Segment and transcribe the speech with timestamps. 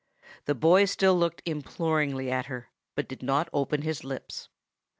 [0.45, 4.49] "The boy still looked imploringly at her, but did not open his lips.